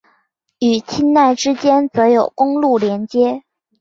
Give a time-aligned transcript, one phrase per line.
[0.57, 3.43] 与钦奈之间则有公路连接。